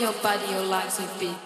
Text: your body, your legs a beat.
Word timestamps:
your 0.00 0.12
body, 0.22 0.46
your 0.50 0.62
legs 0.62 0.98
a 0.98 1.06
beat. 1.18 1.39